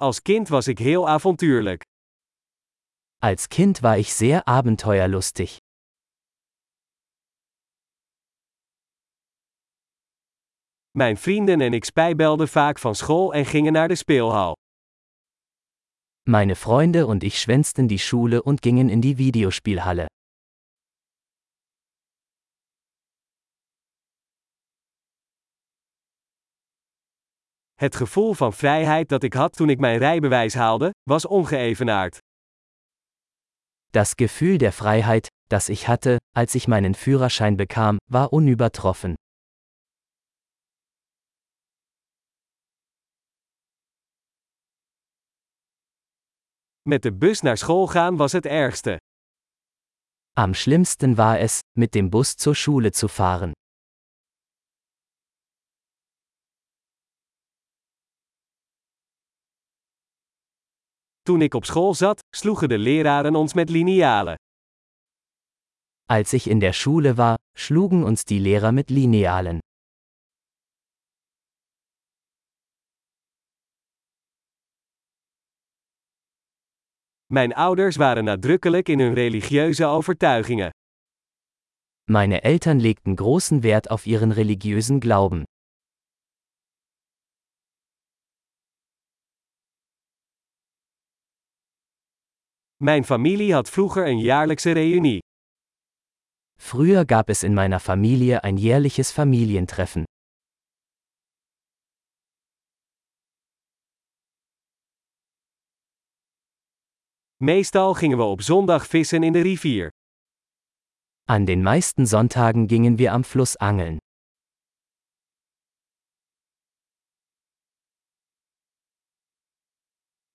[0.00, 1.82] Als kind was ik heel avontuurlijk.
[3.18, 5.56] Als Kind war ich sehr abenteuerlustig.
[10.90, 14.56] Mijn vrienden en ik spijbelden vaak van school en gingen naar de speelhal.
[16.28, 20.06] Meine Freunde und ich schwänzten die Schule und gingen in die Videospielhalle.
[27.80, 32.18] Het gevoel van vrijheid dat ik had toen ik mijn rijbewijs haalde, was ongeëvenaard.
[33.90, 39.14] Das Gefühl der Freiheit, das ich hatte, als ich meinen Führerschein bekam, war unübertroffen.
[46.88, 48.96] Met de bus naar school gaan was het ergste.
[50.32, 53.52] Am schlimmsten war es, mit dem Bus zur Schule zu fahren.
[61.22, 64.34] Toen ik op school zat, sloegen de leraren ons met linealen.
[66.04, 69.58] Als ich in der Schule war, schlugen uns die Lehrer mit Linealen.
[77.26, 80.70] Mijn ouders waren nadrukkelijk in hun religieuze overtuigingen.
[82.10, 85.44] Meine Eltern legten großen Wert auf ihren religiösen Glauben.
[92.82, 95.18] Mijn familie had vroeger een jaarlijkse reunie.
[96.62, 100.04] Früher gab es in meiner Familie ein jährliches Familientreffen.
[107.36, 109.88] Meestal gingen we op zondag vissen in de rivier.
[111.24, 113.98] An den meisten Sonntagen gingen wir am Fluss angeln.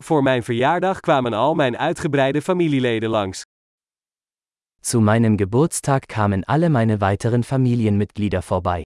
[0.06, 3.44] Voor mijn verjaardag kwamen al mijn uitgebreide familieleden langs.
[4.82, 8.82] Zu meinem Geburtstag kamen alle meine weiteren Familienmitglieder vorbei.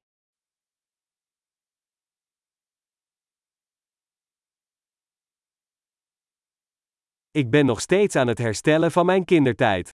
[7.31, 9.90] Ik ben nog steeds aan het herstellen van mijn kindertijd.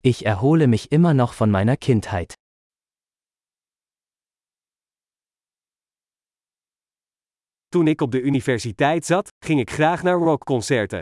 [0.00, 2.41] Ich erhole mich immer noch von meiner Kindheit.
[7.72, 11.00] Toen ik op de universiteit zat, ging ik graag naar rockconcerten.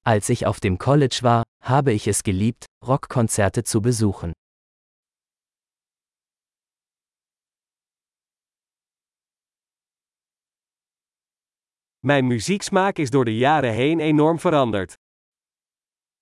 [0.00, 4.30] Als ich auf dem College war, habe ich es geliebt, Rockkonzerte zu besuchen.
[11.98, 14.94] Mijn muzieksmaak is door de jaren heen enorm veranderd.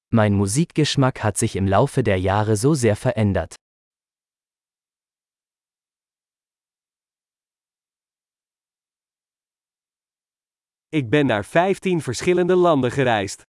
[0.09, 3.55] Mein Musikgeschmack hat sich im Laufe der Jahre so sehr verändert.
[10.93, 13.43] Ik ben naar 15 verschillende landen gereisd.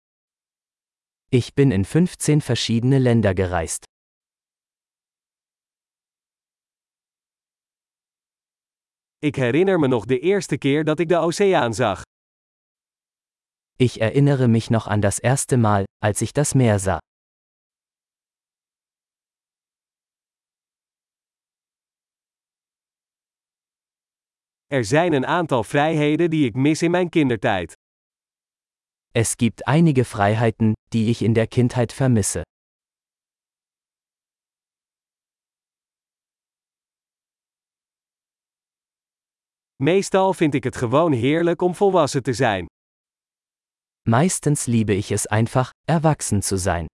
[1.28, 3.84] Ich bin in 15 verschiedene Länder gereist.
[9.19, 12.03] Ik herinner me nog de eerste keer dat ik de oceaan zag.
[13.76, 16.99] Ich erinnere mich noch an das erste Mal, als ich das Meer sah.
[24.70, 27.72] Er zijn een aantal vrijheden die ik mis in mijn kindertijd.
[29.10, 32.42] Es gibt einige Freiheiten, die ich in der Kindheit vermisse.
[39.76, 42.66] Meestal vind ik het gewoon heerlijk om volwassen te zijn.
[44.08, 46.86] Meistens liebe ich es einfach, erwachsen zu sein.